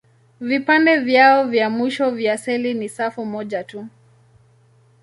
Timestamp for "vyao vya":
0.99-1.69